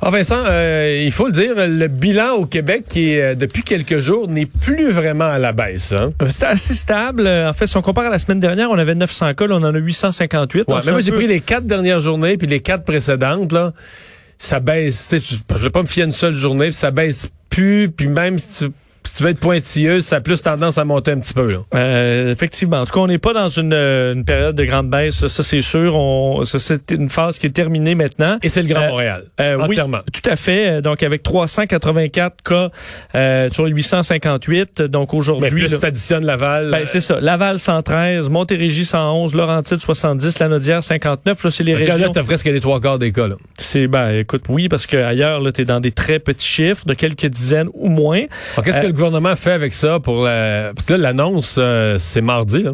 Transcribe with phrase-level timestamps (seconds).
[0.00, 3.62] Ah Vincent, euh, il faut le dire, le bilan au Québec qui est, euh, depuis
[3.64, 5.92] quelques jours n'est plus vraiment à la baisse.
[5.92, 6.12] Hein?
[6.22, 7.26] Euh, C'est assez stable.
[7.26, 9.62] En fait, si on compare à la semaine dernière, on avait 900 cas, là, on
[9.64, 10.60] en a 858.
[10.60, 13.72] Ouais, moi un j'ai peu- pris les quatre dernières journées puis les quatre précédentes là,
[14.38, 15.08] ça baisse.
[15.10, 17.90] tu sais, Je vais pas me fier à une seule journée, puis ça baisse plus.
[17.90, 18.72] Puis même si tu,
[19.18, 21.48] tu veux être pointilleux, ça a plus tendance à monter un petit peu.
[21.50, 21.58] Là.
[21.74, 22.80] Euh, effectivement.
[22.80, 25.42] En tout cas, on n'est pas dans une, euh, une période de grande baisse, ça,
[25.42, 25.94] c'est sûr.
[25.96, 28.38] On, ça, c'est une phase qui est terminée maintenant.
[28.42, 29.98] Et c'est le Grand Euh, Montréal, Euh, oui, entièrement.
[30.12, 30.68] tout à fait.
[30.78, 32.70] Euh, Donc, avec 384 cas
[33.14, 34.82] euh, sur les 858.
[34.82, 35.50] Donc, Mais aujourd'hui...
[35.50, 36.70] plus là- si t'additionnes Laval.
[36.70, 37.20] Ben, c'est ça.
[37.20, 41.44] Laval 113, Montérégie 111, Laurentide 70, Lanaudière 59.
[41.44, 42.12] Là, c'est les euh, là, régions.
[42.12, 43.26] t'as presque les trois quarts des cas.
[43.26, 43.34] Là.
[43.56, 46.94] C'est ben écoute, oui, parce que ailleurs, là, t'es dans des très petits chiffres, de
[46.94, 48.24] quelques dizaines ou moins.
[48.54, 50.72] Alors, Qu'est-ce que le gouvernement fait avec ça pour la...
[50.74, 52.62] Parce que là, l'annonce, euh, c'est mardi.
[52.62, 52.72] Là.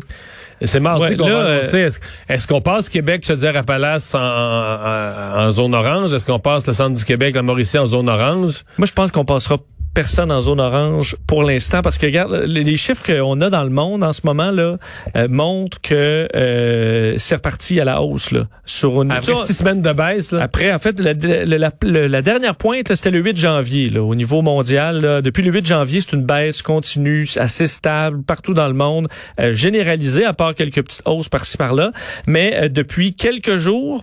[0.63, 1.79] C'est mardi Ouais, qu'on va euh, annoncer.
[1.79, 1.99] Est-ce,
[2.29, 6.13] est-ce qu'on passe Québec, Chaudière-Appalaches en, en, en zone orange?
[6.13, 8.63] Est-ce qu'on passe le centre du Québec, la Mauricie en zone orange?
[8.79, 9.59] Moi, je pense qu'on passera
[9.95, 13.71] personne en zone orange pour l'instant parce que regarde les, chiffres qu'on a dans le
[13.71, 14.77] monde en ce moment là
[15.17, 19.83] euh, montrent que euh, c'est reparti à la hausse là sur une Après six semaines
[19.83, 20.43] de baisse, là.
[20.43, 24.03] Après, en fait, la, la- la- la- la dernière pointe, c'était le 8 janvier, là,
[24.03, 25.01] au niveau mondial.
[25.01, 25.21] là.
[25.23, 29.55] Depuis le 8 janvier, c'est une baisse continue, assez stable, partout dans le monde, euh,
[29.55, 31.93] généralisée, à part quelques petites hausses par-ci par-là.
[32.27, 34.03] Mais euh, depuis quelques jours,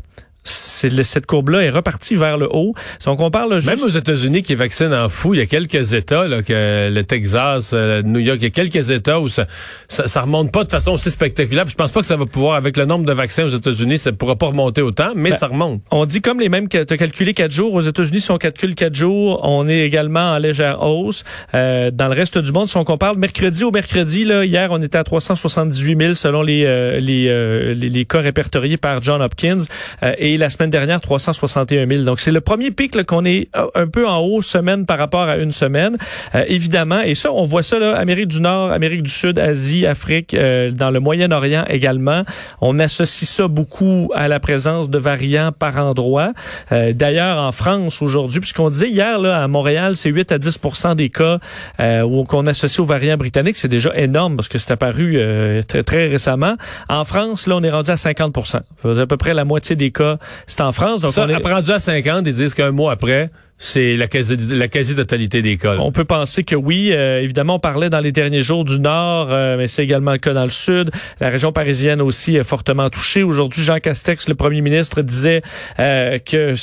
[0.83, 2.73] le- cette courbe-là est repartie vers le haut.
[2.99, 5.93] Si on compare le Même aux États-Unis qui vaccinent en fou, il y a quelques
[5.93, 9.45] États, là, que le Texas, euh, New York, il y a quelques États où ça,
[9.87, 11.65] ça, ça remonte pas de façon aussi spectaculaire.
[11.65, 13.99] Puis je pense pas que ça va pouvoir, avec le nombre de vaccins aux États-Unis,
[13.99, 15.81] ça pourra pas remonter autant, mais Ben, ça remonte.
[15.91, 17.73] On dit comme les mêmes que tu as calculé quatre jours.
[17.75, 21.23] Aux États-Unis, si on calcule quatre jours, on est également en légère hausse.
[21.53, 24.81] Euh, dans le reste du monde, si on compare mercredi au mercredi, là, hier, on
[24.81, 29.21] était à 378 000 selon les, euh, les, euh, les, les cas répertoriés par John
[29.21, 29.59] Hopkins.
[30.03, 32.03] Euh, et la semaine dernière, 361 000.
[32.03, 35.23] Donc, c'est le premier pic qu'on est euh, un peu en haut semaine par rapport
[35.23, 35.97] à une semaine.
[36.35, 39.85] Euh, évidemment, et ça, on voit ça, là, Amérique du Nord, Amérique du Sud, Asie,
[39.85, 42.23] Afrique, euh, dans le Moyen-Orient également.
[42.61, 46.33] On associe ça beaucoup à la présence de variants par endroit.
[46.71, 50.95] Euh, D'ailleurs, en France aujourd'hui, puisqu'on disait hier là, à Montréal, c'est 8 à 10%
[50.95, 51.39] des cas
[51.79, 53.57] euh, où- qu'on associe aux variants britanniques.
[53.57, 56.55] C'est déjà énorme parce que c'est apparu euh, très, très récemment.
[56.89, 59.45] En France, là, on est rendu à 50 Ça veut dire à peu près la
[59.45, 60.17] moitié des cas,
[60.47, 61.01] c'est en France.
[61.01, 61.39] Donc, Ça, on est- à
[61.79, 63.29] 50, ils disent qu'un mois après,
[63.63, 65.55] c'est la quasi, la quasi-totalité des.
[65.79, 66.89] On peut penser que oui.
[66.91, 70.17] Euh, évidemment, on parlait dans les derniers jours du Nord, euh, mais c'est également le
[70.17, 70.89] cas dans le Sud.
[71.19, 73.21] La région parisienne aussi est fortement touchée.
[73.21, 75.43] Aujourd'hui, Jean Castex, le premier ministre, disait
[75.79, 76.55] euh, que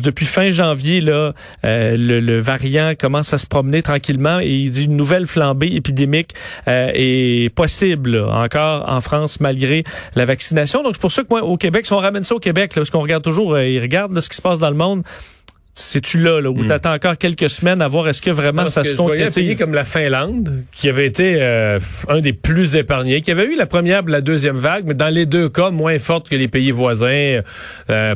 [0.00, 1.34] depuis fin janvier, là,
[1.66, 5.72] euh, le, le variant commence à se promener tranquillement et il dit une nouvelle flambée
[5.74, 6.32] épidémique
[6.66, 9.84] est possible encore en France malgré
[10.14, 10.82] la vaccination.
[10.82, 12.80] Donc, c'est pour ça que moi, au Québec, si on ramène ça au Québec, là,
[12.80, 15.02] parce qu'on regarde toujours, ils regardent ce qui se passe dans le monde,
[15.78, 16.68] c'est-tu là, là, où Hmm.
[16.68, 19.26] t'attends encore quelques semaines à voir est-ce que vraiment Parce ça que se voyais un
[19.26, 19.58] pays concrétise?
[19.58, 21.78] comme la Finlande, qui avait été euh,
[22.08, 25.26] un des plus épargnés, qui avait eu la première la deuxième vague, mais dans les
[25.26, 27.40] deux cas, moins forte que les pays voisins.
[27.90, 28.14] Euh,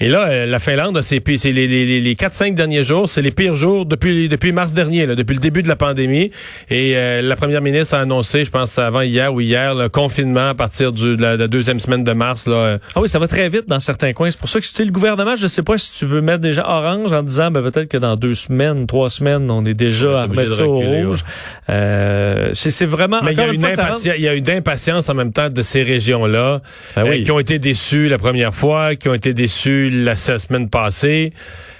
[0.00, 3.30] et là, euh, la Finlande, c'est les, les, les- les 4-5 derniers jours, c'est les
[3.30, 6.30] pires jours depuis depuis mars dernier, là, depuis le début de la pandémie.
[6.70, 10.48] Et euh, la première ministre a annoncé, je pense avant hier ou hier, le confinement
[10.50, 12.46] à partir du, de, la, de la deuxième semaine de mars.
[12.46, 14.30] Là, euh, Ah oui, ça va très vite dans certains coins.
[14.30, 16.40] C'est pour ça que tu sais, le gouvernement, je sais pas si tu veux mettre
[16.40, 20.22] déjà orange en disant ben, peut-être que dans deux semaines, trois semaines, on est déjà
[20.22, 21.20] à remettre ça au rouge.
[21.70, 23.22] Euh, c'est vraiment.
[23.22, 25.62] Mais il y, a une fois, impatience, y a une impatience en même temps de
[25.62, 26.60] ces régions-là
[26.94, 27.22] Ben euh, oui.
[27.22, 31.32] qui ont été déçues la première fois, qui ont été déçues la, la semaine passée.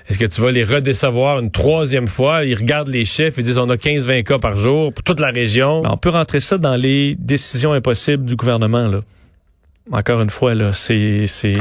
[0.08, 2.44] Est-ce que tu vas les redécevoir une troisième fois?
[2.44, 5.30] Ils regardent les chiffres, ils disent on a 15-20 cas par jour pour toute la
[5.30, 5.82] région.
[5.84, 8.86] On peut rentrer ça dans les décisions impossibles du gouvernement.
[8.86, 9.00] Là.
[9.90, 11.54] Encore une fois, là, c'est, c'est,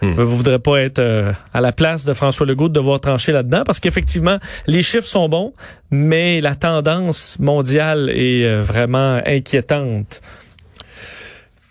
[0.00, 0.14] Hmm.
[0.16, 3.64] je voudrais pas être euh, à la place de François Legault de devoir trancher là-dedans,
[3.66, 5.52] parce qu'effectivement, les chiffres sont bons,
[5.90, 10.20] mais la tendance mondiale est euh, vraiment inquiétante.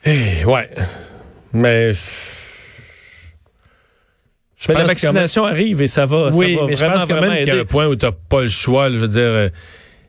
[0.06, 0.70] Eh, ouais.
[1.54, 1.94] Mais...
[4.68, 6.30] je- Mais la vaccination arrive et ça va.
[6.34, 8.06] oui, ça va mais je pense quand même qu'il y a un point où tu
[8.30, 8.90] pas le choix.
[8.92, 9.50] je veux dire, euh,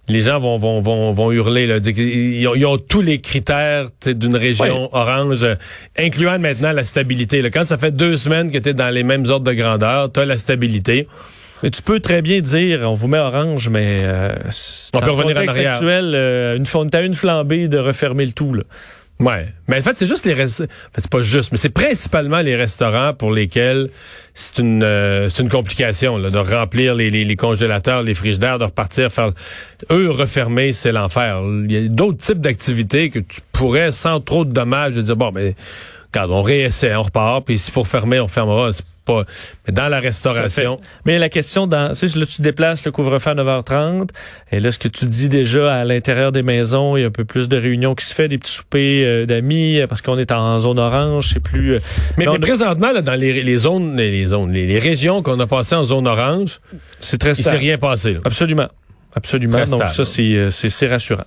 [0.09, 1.67] les gens vont vont vont, vont hurler.
[1.67, 5.55] Là, ils, ont, ils ont tous les critères tu sais, d'une région orange, euh,
[5.99, 7.43] incluant maintenant la stabilité.
[7.43, 7.51] là.
[7.51, 10.21] Quand ça fait deux semaines que tu es dans les mêmes ordres de grandeur, tu
[10.21, 11.07] as la stabilité.
[11.63, 15.07] Mais tu peux très bien dire, on vous met orange, mais euh, c'est- On peut
[15.07, 15.73] le revenir en arrière.
[15.73, 18.55] actuel, euh, une, t'as une flambée de refermer le tout.
[18.55, 18.63] Là.
[19.21, 19.47] Ouais.
[19.67, 22.39] Mais en fait, c'est juste les rest- en fait, c'est pas juste, mais c'est principalement
[22.39, 23.91] les restaurants pour lesquels
[24.33, 28.59] c'est une euh, c'est une complication là, de remplir les, les, les congélateurs, les frigidaires,
[28.61, 29.33] de repartir faire
[29.91, 31.43] eux refermer, c'est l'enfer.
[31.65, 35.17] Il y a d'autres types d'activités que tu pourrais sans trop de dommages de dire
[35.17, 35.57] bon mais
[36.13, 38.71] quand on réessaie, on repart, puis s'il faut refermer, on fermera.
[39.09, 39.25] Pas.
[39.67, 40.77] Mais dans la restauration.
[41.07, 44.11] Mais la question, dans, tu sais, là, tu déplaces le couvre-feu à 9h30.
[44.53, 47.11] Et là, ce que tu dis déjà à l'intérieur des maisons, il y a un
[47.11, 50.31] peu plus de réunions qui se fait, des petits soupers euh, d'amis, parce qu'on est
[50.31, 51.77] en zone orange, c'est plus.
[51.77, 51.79] Euh,
[52.19, 55.75] mais, mais, présentement, là, dans les, les zones, les, zones, les, régions qu'on a passées
[55.75, 56.61] en zone orange,
[57.01, 57.33] c'est très.
[57.33, 58.13] Il s'est rien passé.
[58.13, 58.21] Là.
[58.27, 58.69] Absolument,
[59.15, 59.65] absolument.
[59.65, 61.25] Donc ça, c'est c'est rassurant.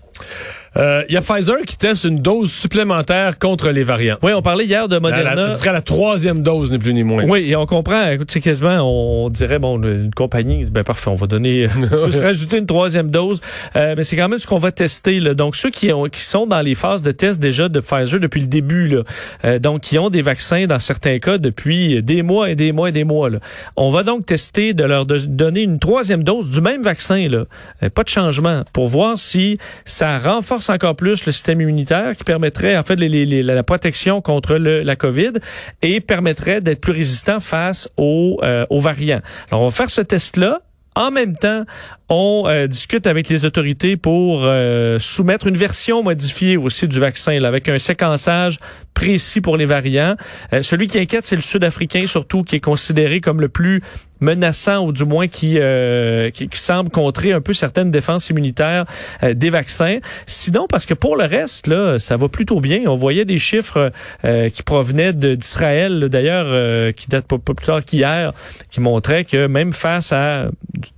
[0.77, 4.17] Euh, il y a Pfizer qui teste une dose supplémentaire contre les variants.
[4.23, 5.51] Oui, on parlait hier de Moderna.
[5.51, 7.25] ce serait la troisième dose, ni plus ni moins.
[7.25, 8.09] Oui, et on comprend.
[8.09, 11.67] Écoute, c'est quasiment, on dirait, bon, une compagnie, ben parfait, on va donner,
[12.05, 13.41] juste rajouter une troisième dose.
[13.75, 15.19] Euh, mais c'est quand même ce qu'on va tester.
[15.19, 15.33] Là.
[15.33, 18.39] Donc, ceux qui, ont, qui sont dans les phases de test déjà de Pfizer depuis
[18.39, 19.03] le début, là,
[19.43, 22.89] euh, donc qui ont des vaccins dans certains cas depuis des mois et des mois
[22.89, 23.29] et des mois.
[23.29, 23.39] Là.
[23.75, 27.45] On va donc tester de leur donner une troisième dose du même vaccin, là.
[27.89, 32.77] pas de changement, pour voir si ça renforce encore plus le système immunitaire qui permettrait
[32.77, 35.33] en fait la protection contre le, la COVID
[35.81, 39.21] et permettrait d'être plus résistant face aux, euh, variants.
[39.49, 40.61] Alors on va faire ce test-là
[40.93, 41.63] en même temps,
[42.09, 47.41] on euh, discute avec les autorités pour euh, soumettre une version modifiée aussi du vaccin,
[47.45, 48.59] avec un séquençage
[48.93, 50.17] précis pour les variants.
[50.61, 53.81] celui qui inquiète, c'est le Sud-Africain surtout, qui est considéré comme le plus
[54.21, 58.85] menaçant ou du moins qui, euh, qui, semble contrer un peu certaines défenses immunitaires
[59.23, 59.97] euh, des vaccins.
[60.27, 62.83] Sinon, parce que pour le reste, là, ça va plutôt bien.
[62.85, 63.91] On voyait des chiffres
[64.23, 68.33] euh, qui provenaient d'Israël, d'ailleurs, qui datent pas, plus tard qu'hier,
[68.69, 70.49] qui montraient que même face à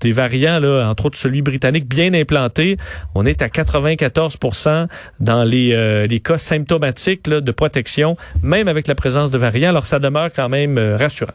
[0.02, 2.78] des variants, là, entre autres celui britannique bien implanté,
[3.16, 4.88] on est à 94%
[5.20, 9.70] dans les, les cas symptomatiques de protection, même avec la présence de variants.
[9.70, 11.34] Alors ça demeure quand même rassurant.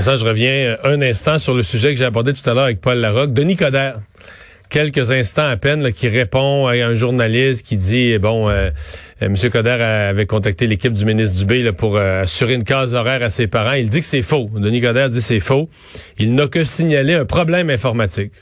[0.00, 2.64] Ça, je reviens euh, un instant sur le sujet que j'ai abordé tout à l'heure
[2.64, 3.32] avec Paul Larocque.
[3.32, 4.00] Denis Coderre,
[4.68, 8.70] quelques instants à peine, qui répond à un journaliste qui dit, bon, euh,
[9.22, 9.36] euh M.
[9.36, 13.46] Coder avait contacté l'équipe du ministre Dubé là, pour assurer une case horaire à ses
[13.46, 13.74] parents.
[13.74, 14.50] Il dit que c'est faux.
[14.52, 15.70] Denis Coderre dit que c'est faux.
[16.18, 18.32] Il n'a que signalé un problème informatique.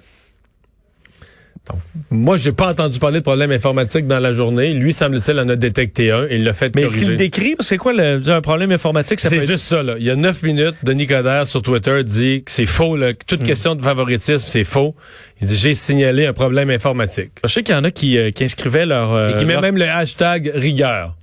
[1.69, 1.79] Donc,
[2.11, 4.75] moi, j'ai pas entendu parler de problème informatique dans la journée.
[4.75, 6.27] Lui, semble-t-il, en a détecté un.
[6.29, 7.55] Il l'a fait Mais est-ce qu'il décrit?
[7.61, 9.21] C'est quoi le, un problème informatique?
[9.21, 9.83] C'est juste ça.
[9.83, 9.95] Là.
[9.99, 12.97] Il y a neuf minutes, Denis Coderre sur Twitter dit que c'est faux.
[12.97, 13.47] Là, que toute hmm.
[13.47, 14.97] question de favoritisme, c'est faux.
[15.41, 17.31] Il dit, j'ai signalé un problème informatique.
[17.45, 19.13] Je sais qu'il y en a qui, euh, qui inscrivaient leur...
[19.13, 21.17] Euh, Et qui met même le hashtag rigueur.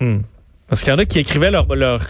[0.00, 0.20] Hmm.
[0.72, 1.66] Parce qu'il y en a qui écrivaient leur,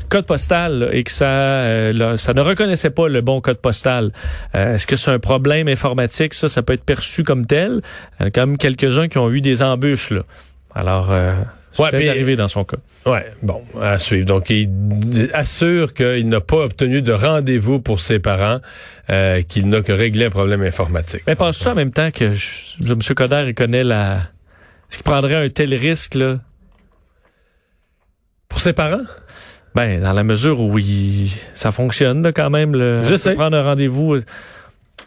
[0.09, 4.13] code postal et que ça, euh, ça ne reconnaissait pas le bon code postal.
[4.55, 6.33] Euh, est-ce que c'est un problème informatique?
[6.33, 7.83] Ça, ça peut être perçu comme tel.
[8.21, 10.13] Il y a quand même quelques-uns qui ont eu des embûches.
[10.13, 10.23] Là.
[10.77, 11.35] Alors, euh,
[11.73, 12.77] c'est arrivé dans son cas.
[13.05, 14.27] Ouais, bon, à suivre.
[14.27, 14.71] Donc, il
[15.35, 18.61] assure qu'il n'a pas obtenu de rendez-vous pour ses parents,
[19.11, 21.23] euh, qu'il n'a que réglé un problème informatique.
[21.27, 23.15] Mais pense ça en même temps que M.
[23.17, 24.19] Coder, il connaît la...
[24.19, 26.39] Est-ce qu'il prendrait un tel risque, là?
[28.63, 29.03] Ses parents?
[29.75, 32.77] Ben, dans la mesure où il, ça fonctionne quand même.
[32.77, 33.35] Le, je sais.
[33.35, 34.15] Prendre un rendez-vous.
[34.15, 34.23] Euh.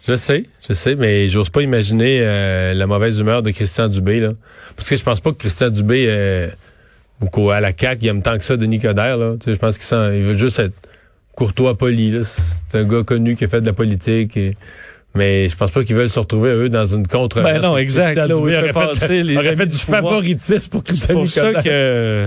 [0.06, 4.19] Je sais, je sais, mais j'ose pas imaginer euh, la mauvaise humeur de Christian Dubé.
[4.19, 4.34] Là.
[4.75, 6.50] Parce que je pense pas que Christian Dubé, euh,
[7.22, 9.16] ou à la CAQ, il aime tant que ça Denis Coderre.
[9.16, 9.36] Là.
[9.48, 10.75] je pense qu'il il veut juste être
[11.34, 12.19] courtois, poli.
[12.24, 14.36] C'est un gars connu qui a fait de la politique.
[14.36, 14.58] Et...
[15.13, 17.42] Mais je pense pas qu'ils veulent se retrouver eux dans une contre.
[17.42, 18.18] Ben non, exact.
[18.18, 21.63] Là, où il aurait fait, les aurait fait du favoritisme pour Christian C'est pour ça
[21.63, 22.25] que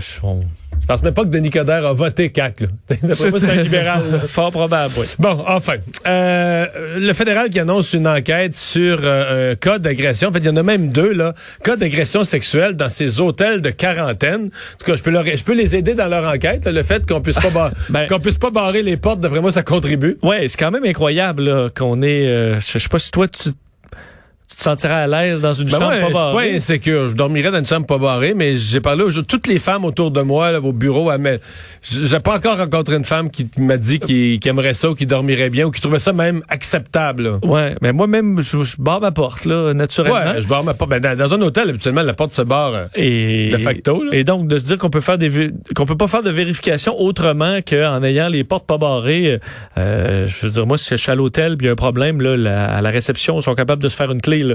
[0.88, 2.62] je pense même pas que Denis Coderre a voté CAC.
[3.12, 4.22] C'est un libéral.
[4.26, 5.04] Fort probable, oui.
[5.18, 5.74] Bon, enfin.
[6.06, 6.64] Euh,
[6.96, 10.30] le fédéral qui annonce une enquête sur euh, un cas d'agression.
[10.30, 11.34] En fait, il y en a même deux, là.
[11.62, 14.46] Cas d'agression sexuelle dans ces hôtels de quarantaine.
[14.46, 16.66] En tout cas, je peux, leur, je peux les aider dans leur enquête.
[16.66, 19.62] le fait qu'on puisse pas ben qu'on puisse pas barrer les portes, d'après moi, ça
[19.62, 20.16] contribue.
[20.22, 22.26] Ouais, c'est quand même incroyable qu'on ait...
[22.26, 23.50] Euh, je sais pas si toi, tu
[24.58, 26.02] te sentirais à l'aise dans une ben chambre pas barrée?
[26.02, 27.10] Je suis pas insécure.
[27.10, 30.10] Je dormirais dans une chambre pas barrée, mais j'ai parlé aux toutes les femmes autour
[30.10, 31.10] de moi, là, au bureau.
[31.82, 35.50] J'ai pas encore rencontré une femme qui m'a dit qu'il aimerait ça ou qui dormirait
[35.50, 37.22] bien ou qui trouvait ça même acceptable.
[37.22, 37.38] Là.
[37.42, 40.32] Ouais, mais moi-même, je, barre ma porte, là, naturellement.
[40.32, 40.90] Ouais, je barre ma porte.
[40.90, 44.02] Ben, dans, un hôtel, habituellement, la porte se barre euh, et, de facto.
[44.02, 44.10] Là.
[44.14, 46.98] Et donc, de se dire qu'on peut faire des qu'on peut pas faire de vérification
[46.98, 49.40] autrement qu'en ayant les portes pas barrées.
[49.76, 52.20] Euh, je veux dire, moi, si je suis à l'hôtel, il y a un problème,
[52.20, 54.47] là, à la réception, ils sont capables de se faire une clé.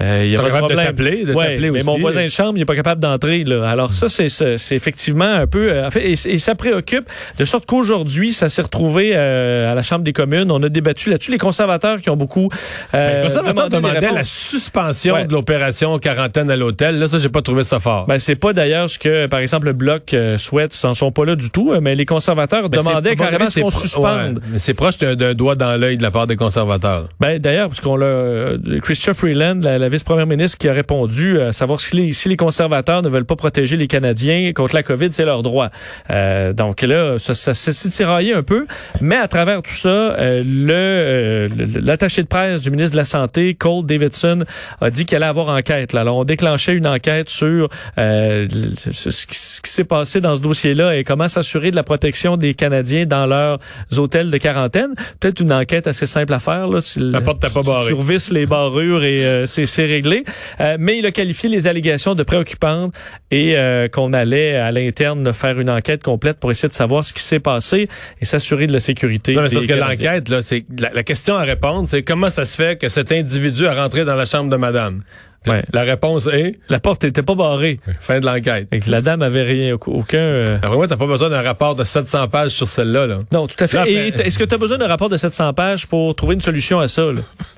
[0.00, 0.92] Euh, il y a pas de problème.
[0.92, 3.44] De ouais, mais mon voisin de chambre, il n'est pas capable d'entrer.
[3.44, 3.68] Là.
[3.68, 5.70] Alors ça, c'est, c'est effectivement un peu...
[5.70, 7.08] Euh, en fait, et, ça préoccupe,
[7.38, 10.50] de sorte qu'aujourd'hui, ça s'est retrouvé euh, à la Chambre des communes.
[10.50, 11.30] On a débattu là-dessus.
[11.30, 12.48] Les conservateurs qui ont beaucoup...
[12.94, 16.98] Euh, les conservateurs demandaient la suspension de l'opération quarantaine à l'hôtel.
[16.98, 18.06] Là, ça, j'ai pas trouvé ça fort.
[18.06, 20.76] Ben, c'est pas d'ailleurs ce que, par exemple, le Bloc souhaite.
[20.82, 21.72] Ils n'en sont pas là du tout.
[21.80, 24.40] Mais les conservateurs demandaient carrément qu'on suspende.
[24.48, 27.08] mais c'est proche d'un doigt dans l'œil de la part des conservateurs.
[27.20, 28.54] Ben, d'ailleurs, parce qu'on l'a...
[28.82, 33.02] Christophe Freeland, la, vice-première ministre, qui a répondu à savoir si les, si les conservateurs
[33.02, 35.70] ne veulent pas protéger les Canadiens contre la COVID, c'est leur droit.
[36.10, 38.66] Euh, donc là, ça, ça, s'est tiraillé un peu.
[39.00, 41.48] Mais à travers tout ça, euh, le
[41.80, 44.44] l'attaché de presse du ministre de la Santé, Cole Davidson,
[44.80, 45.92] a dit qu'elle allait avoir enquête.
[45.92, 46.02] Là.
[46.02, 51.04] Alors, on déclenchait une enquête sur ce qui, qui s'est passé dans ce dossier-là et
[51.04, 53.58] comment s'assurer de la protection des Canadiens dans leurs
[53.96, 54.94] hôtels de quarantaine.
[55.20, 56.68] Peut-être une enquête assez simple à faire.
[56.68, 57.94] Là, si la porte pas barrée.
[57.94, 60.24] Tu les barrures et euh, c'est réglé.
[60.60, 62.92] Euh, mais il a qualifié les allégations de préoccupantes
[63.30, 67.12] et euh, qu'on allait à l'interne faire une enquête complète pour essayer de savoir ce
[67.12, 67.88] qui s'est passé
[68.20, 69.34] et s'assurer de la sécurité.
[69.34, 72.44] Non, mais parce que l'enquête, là, c'est la, la, question à répondre, c'est comment ça
[72.44, 75.02] se fait que cet individu a rentré dans la chambre de madame?
[75.46, 75.62] Ouais.
[75.72, 77.78] La réponse est la porte n'était pas barrée.
[78.00, 78.68] Fin de l'enquête.
[78.86, 80.18] La dame avait rien aucun.
[80.18, 80.58] Euh...
[80.62, 83.06] Vraiment, t'as pas besoin d'un rapport de 700 pages sur celle-là.
[83.06, 83.18] Là.
[83.32, 84.08] Non, tout à fait.
[84.26, 86.88] Est-ce que tu as besoin d'un rapport de 700 pages pour trouver une solution à
[86.88, 87.20] ça là?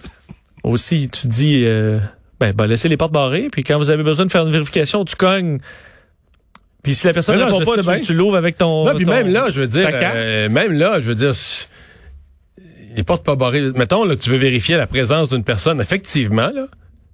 [0.67, 1.99] Aussi, tu dis euh,
[2.41, 5.05] ben, ben laissez les portes barrées, puis quand vous avez besoin de faire une vérification,
[5.05, 5.59] tu cognes.
[6.83, 8.85] Puis si la personne ne répond pas, tu, tu l'ouvres avec ton.
[8.85, 11.33] Non, puis même là, je veux dire, euh, même là, je veux dire
[12.97, 13.71] les portes pas barrées.
[13.75, 16.67] Mettons là, que tu veux vérifier la présence d'une personne, effectivement, là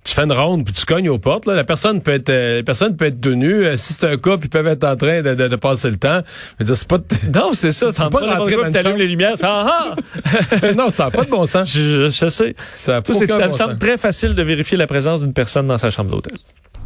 [0.04, 2.56] tu fais une ronde puis tu cognes aux portes là, la personne peut être euh,
[2.56, 4.96] la personne peut être tenue euh, si c'est un cas puis ils peuvent être en
[4.96, 6.20] train de, de, de passer le temps.
[6.58, 6.98] Je veux dire c'est pas
[7.34, 10.72] non c'est ça tu pas rentrer dans t'allumes les lumières ah, ah!
[10.76, 11.72] non ça n'a pas de bon sens.
[11.72, 12.54] Je, je sais.
[12.74, 15.90] Ça, ça, ça me semble très facile de vérifier la présence d'une personne dans sa
[15.90, 16.36] chambre d'hôtel